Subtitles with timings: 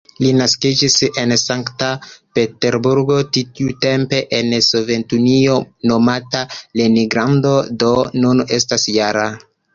[0.21, 5.59] Li naskiĝis en Sankt-Peterburgo, tiutempe en Sovetunio
[5.93, 6.43] nomata
[6.83, 7.55] "Leningrado",
[7.87, 7.93] do
[8.27, 9.31] nun estas -jara.